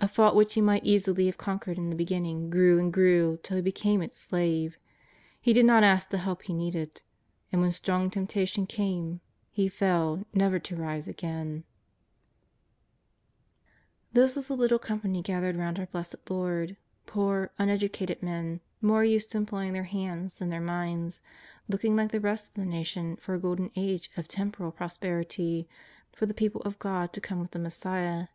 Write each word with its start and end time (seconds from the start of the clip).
A 0.00 0.08
fault 0.08 0.34
which 0.34 0.54
he 0.54 0.60
might 0.60 0.84
easily 0.84 1.26
have 1.26 1.38
conquered 1.38 1.78
in 1.78 1.88
the 1.88 1.94
beginning 1.94 2.50
grew 2.50 2.76
and 2.80 2.92
grew 2.92 3.38
till 3.44 3.54
he 3.54 3.62
became 3.62 4.02
its 4.02 4.18
slave. 4.18 4.76
He 5.40 5.52
did 5.52 5.64
not 5.64 5.84
ask 5.84 6.10
the 6.10 6.18
help 6.18 6.42
he 6.42 6.52
needed, 6.52 7.02
and 7.52 7.60
when 7.60 7.70
strong 7.70 8.10
temptation 8.10 8.66
came 8.66 9.20
he 9.52 9.68
fell 9.68 10.26
never 10.34 10.58
to 10.58 10.74
rise 10.74 11.06
again. 11.06 11.62
JESUS 14.10 14.10
OF 14.10 14.16
NAZABETH. 14.16 14.18
199 14.18 14.24
This 14.24 14.36
was 14.36 14.48
the 14.48 14.56
little 14.56 14.78
company 14.80 15.22
gathered 15.22 15.54
round 15.56 15.78
our 15.78 15.86
Blessed 15.86 16.16
Lord— 16.28 16.76
poor, 17.06 17.52
uneducated 17.56 18.24
men, 18.24 18.60
more 18.82 19.04
used 19.04 19.30
to 19.30 19.36
employing 19.38 19.72
their 19.72 19.84
hands 19.84 20.34
than 20.34 20.48
their 20.48 20.60
minds, 20.60 21.22
looking 21.68 21.94
like 21.94 22.10
the 22.10 22.18
rest 22.18 22.48
of 22.48 22.54
the 22.54 22.64
nation 22.64 23.14
for 23.18 23.34
a 23.34 23.38
golden 23.38 23.70
age 23.76 24.10
of 24.16 24.26
tempera? 24.26 24.72
prosperity, 24.72 25.68
for 26.12 26.26
the 26.26 26.34
people 26.34 26.60
of 26.62 26.80
God 26.80 27.12
to 27.12 27.20
come 27.20 27.38
with 27.38 27.52
the 27.52 27.60
Mea 27.60 27.68
siah. 27.70 28.26